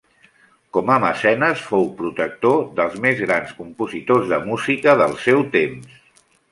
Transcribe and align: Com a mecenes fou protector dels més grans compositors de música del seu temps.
Com 0.77 0.87
a 0.93 0.95
mecenes 1.03 1.61
fou 1.67 1.85
protector 2.01 2.57
dels 2.81 2.99
més 3.07 3.23
grans 3.27 3.55
compositors 3.61 4.29
de 4.35 4.43
música 4.51 4.99
del 5.05 5.19
seu 5.29 5.49
temps. 5.61 6.07